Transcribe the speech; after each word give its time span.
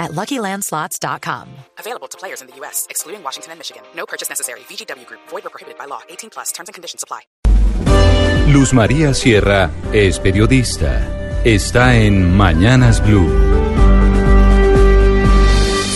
at 0.00 0.12
LuckyLandSlots.com. 0.12 1.48
Available 1.78 2.08
to 2.08 2.18
players 2.18 2.40
in 2.40 2.48
the 2.48 2.56
U.S., 2.56 2.86
excluding 2.90 3.22
Washington 3.22 3.52
and 3.52 3.60
Michigan. 3.60 3.82
No 3.94 4.06
purchase 4.06 4.28
necessary. 4.28 4.60
VGW 4.60 5.06
Group. 5.06 5.20
Void 5.28 5.46
or 5.46 5.50
prohibited 5.50 5.78
by 5.78 5.84
law. 5.84 6.00
18 6.08 6.30
plus. 6.30 6.50
Terms 6.52 6.68
and 6.68 6.74
conditions 6.74 7.04
apply. 7.04 7.20
Luz 8.52 8.72
María 8.72 9.14
Sierra 9.14 9.70
es 9.92 10.18
periodista. 10.18 11.00
Está 11.44 11.96
en 11.96 12.36
Mañanas 12.36 13.00
Blue. 13.06 13.28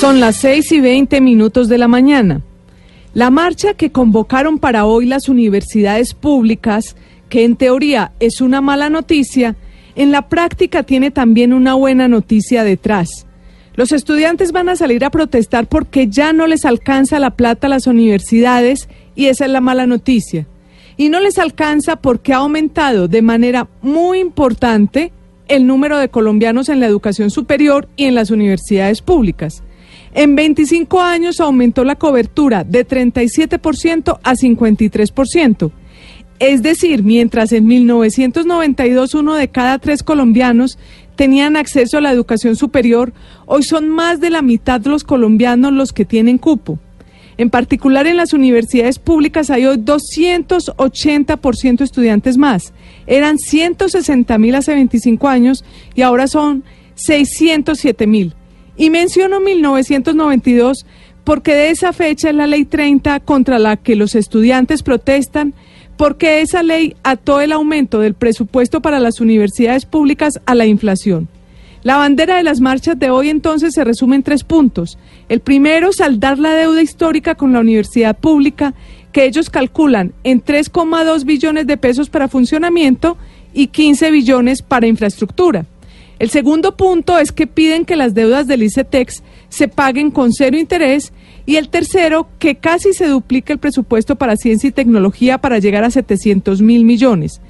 Son 0.00 0.18
las 0.18 0.36
6 0.36 0.72
y 0.72 0.80
20 0.80 1.20
minutos 1.20 1.68
de 1.68 1.78
la 1.78 1.86
mañana. 1.86 2.40
La 3.12 3.30
marcha 3.30 3.74
que 3.74 3.92
convocaron 3.92 4.58
para 4.58 4.86
hoy 4.86 5.04
las 5.04 5.28
universidades 5.28 6.14
públicas, 6.14 6.96
que 7.28 7.44
en 7.44 7.56
teoría 7.56 8.12
es 8.18 8.40
una 8.40 8.60
mala 8.60 8.88
noticia, 8.88 9.56
en 9.94 10.10
la 10.10 10.28
práctica 10.28 10.84
tiene 10.84 11.10
también 11.10 11.52
una 11.52 11.74
buena 11.74 12.08
noticia 12.08 12.64
detrás. 12.64 13.26
Los 13.80 13.92
estudiantes 13.92 14.52
van 14.52 14.68
a 14.68 14.76
salir 14.76 15.06
a 15.06 15.10
protestar 15.10 15.66
porque 15.66 16.06
ya 16.06 16.34
no 16.34 16.46
les 16.46 16.66
alcanza 16.66 17.18
la 17.18 17.30
plata 17.30 17.66
a 17.66 17.70
las 17.70 17.86
universidades 17.86 18.90
y 19.14 19.28
esa 19.28 19.46
es 19.46 19.50
la 19.50 19.62
mala 19.62 19.86
noticia. 19.86 20.46
Y 20.98 21.08
no 21.08 21.18
les 21.18 21.38
alcanza 21.38 21.96
porque 21.96 22.34
ha 22.34 22.40
aumentado 22.40 23.08
de 23.08 23.22
manera 23.22 23.68
muy 23.80 24.18
importante 24.18 25.12
el 25.48 25.66
número 25.66 25.96
de 25.96 26.10
colombianos 26.10 26.68
en 26.68 26.78
la 26.78 26.84
educación 26.84 27.30
superior 27.30 27.88
y 27.96 28.04
en 28.04 28.14
las 28.14 28.30
universidades 28.30 29.00
públicas. 29.00 29.62
En 30.12 30.36
25 30.36 31.00
años 31.00 31.40
aumentó 31.40 31.82
la 31.82 31.94
cobertura 31.94 32.64
de 32.64 32.86
37% 32.86 34.18
a 34.22 34.34
53%. 34.34 35.72
Es 36.38 36.62
decir, 36.62 37.02
mientras 37.02 37.52
en 37.52 37.66
1992 37.66 39.14
uno 39.14 39.36
de 39.36 39.48
cada 39.48 39.78
tres 39.78 40.02
colombianos 40.02 40.78
tenían 41.20 41.58
acceso 41.58 41.98
a 41.98 42.00
la 42.00 42.12
educación 42.12 42.56
superior, 42.56 43.12
hoy 43.44 43.62
son 43.62 43.90
más 43.90 44.20
de 44.20 44.30
la 44.30 44.40
mitad 44.40 44.80
de 44.80 44.88
los 44.88 45.04
colombianos 45.04 45.70
los 45.70 45.92
que 45.92 46.06
tienen 46.06 46.38
cupo. 46.38 46.78
En 47.36 47.50
particular 47.50 48.06
en 48.06 48.16
las 48.16 48.32
universidades 48.32 48.98
públicas 48.98 49.50
hay 49.50 49.66
hoy 49.66 49.76
280% 49.76 51.82
estudiantes 51.82 52.38
más. 52.38 52.72
Eran 53.06 53.36
160 53.36 54.38
mil 54.38 54.54
hace 54.54 54.72
25 54.72 55.28
años 55.28 55.62
y 55.94 56.00
ahora 56.00 56.26
son 56.26 56.64
607 56.94 58.06
mil. 58.06 58.34
Y 58.78 58.88
menciono 58.88 59.40
1992 59.40 60.86
porque 61.24 61.54
de 61.54 61.68
esa 61.68 61.92
fecha 61.92 62.30
es 62.30 62.34
la 62.34 62.46
ley 62.46 62.64
30 62.64 63.20
contra 63.20 63.58
la 63.58 63.76
que 63.76 63.94
los 63.94 64.14
estudiantes 64.14 64.82
protestan 64.82 65.52
porque 66.00 66.40
esa 66.40 66.62
ley 66.62 66.96
ató 67.02 67.42
el 67.42 67.52
aumento 67.52 68.00
del 68.00 68.14
presupuesto 68.14 68.80
para 68.80 69.00
las 69.00 69.20
universidades 69.20 69.84
públicas 69.84 70.40
a 70.46 70.54
la 70.54 70.64
inflación. 70.64 71.28
La 71.82 71.98
bandera 71.98 72.38
de 72.38 72.42
las 72.42 72.62
marchas 72.62 72.98
de 72.98 73.10
hoy 73.10 73.28
entonces 73.28 73.74
se 73.74 73.84
resume 73.84 74.16
en 74.16 74.22
tres 74.22 74.42
puntos. 74.42 74.96
El 75.28 75.40
primero, 75.40 75.92
saldar 75.92 76.38
la 76.38 76.54
deuda 76.54 76.80
histórica 76.80 77.34
con 77.34 77.52
la 77.52 77.60
universidad 77.60 78.16
pública, 78.16 78.72
que 79.12 79.26
ellos 79.26 79.50
calculan 79.50 80.14
en 80.24 80.42
3,2 80.42 81.24
billones 81.24 81.66
de 81.66 81.76
pesos 81.76 82.08
para 82.08 82.28
funcionamiento 82.28 83.18
y 83.52 83.66
15 83.66 84.10
billones 84.10 84.62
para 84.62 84.86
infraestructura. 84.86 85.66
El 86.20 86.28
segundo 86.28 86.76
punto 86.76 87.18
es 87.18 87.32
que 87.32 87.46
piden 87.46 87.86
que 87.86 87.96
las 87.96 88.12
deudas 88.12 88.46
del 88.46 88.62
ICETEX 88.62 89.22
se 89.48 89.68
paguen 89.68 90.10
con 90.10 90.34
cero 90.34 90.58
interés 90.58 91.14
y 91.46 91.56
el 91.56 91.70
tercero, 91.70 92.28
que 92.38 92.56
casi 92.56 92.92
se 92.92 93.08
duplique 93.08 93.54
el 93.54 93.58
presupuesto 93.58 94.16
para 94.16 94.36
ciencia 94.36 94.68
y 94.68 94.72
tecnología 94.72 95.38
para 95.38 95.58
llegar 95.58 95.82
a 95.82 95.90
700 95.90 96.60
mil 96.60 96.84
millones. 96.84 97.40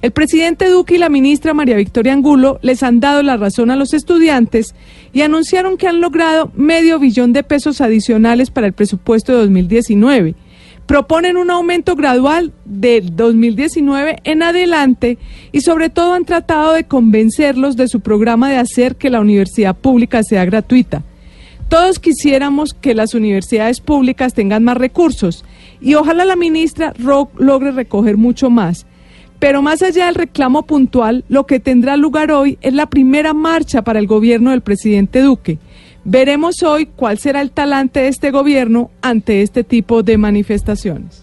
El 0.00 0.12
presidente 0.12 0.70
Duque 0.70 0.94
y 0.94 0.98
la 0.98 1.08
ministra 1.08 1.54
María 1.54 1.74
Victoria 1.74 2.12
Angulo 2.12 2.60
les 2.62 2.84
han 2.84 3.00
dado 3.00 3.24
la 3.24 3.36
razón 3.36 3.68
a 3.68 3.76
los 3.76 3.94
estudiantes 3.94 4.76
y 5.12 5.22
anunciaron 5.22 5.76
que 5.76 5.88
han 5.88 6.00
logrado 6.00 6.52
medio 6.54 7.00
billón 7.00 7.32
de 7.32 7.42
pesos 7.42 7.80
adicionales 7.80 8.52
para 8.52 8.68
el 8.68 8.74
presupuesto 8.74 9.32
de 9.32 9.38
2019. 9.40 10.36
Proponen 10.90 11.36
un 11.36 11.52
aumento 11.52 11.94
gradual 11.94 12.52
del 12.64 13.14
2019 13.14 14.22
en 14.24 14.42
adelante 14.42 15.18
y 15.52 15.60
sobre 15.60 15.88
todo 15.88 16.14
han 16.14 16.24
tratado 16.24 16.72
de 16.72 16.82
convencerlos 16.82 17.76
de 17.76 17.86
su 17.86 18.00
programa 18.00 18.50
de 18.50 18.56
hacer 18.56 18.96
que 18.96 19.08
la 19.08 19.20
universidad 19.20 19.76
pública 19.76 20.24
sea 20.24 20.44
gratuita. 20.44 21.04
Todos 21.68 22.00
quisiéramos 22.00 22.74
que 22.74 22.96
las 22.96 23.14
universidades 23.14 23.80
públicas 23.80 24.34
tengan 24.34 24.64
más 24.64 24.78
recursos 24.78 25.44
y 25.80 25.94
ojalá 25.94 26.24
la 26.24 26.34
ministra 26.34 26.92
logre 26.98 27.70
recoger 27.70 28.16
mucho 28.16 28.50
más. 28.50 28.84
Pero 29.38 29.62
más 29.62 29.82
allá 29.82 30.06
del 30.06 30.16
reclamo 30.16 30.64
puntual, 30.64 31.24
lo 31.28 31.46
que 31.46 31.60
tendrá 31.60 31.96
lugar 31.96 32.32
hoy 32.32 32.58
es 32.62 32.74
la 32.74 32.90
primera 32.90 33.32
marcha 33.32 33.82
para 33.82 34.00
el 34.00 34.08
gobierno 34.08 34.50
del 34.50 34.62
presidente 34.62 35.20
Duque. 35.20 35.60
Veremos 36.12 36.64
hoy 36.64 36.86
cuál 36.86 37.18
será 37.18 37.40
el 37.40 37.52
talante 37.52 38.00
de 38.00 38.08
este 38.08 38.32
gobierno 38.32 38.90
ante 39.00 39.42
este 39.42 39.62
tipo 39.62 40.02
de 40.02 40.18
manifestaciones. 40.18 41.22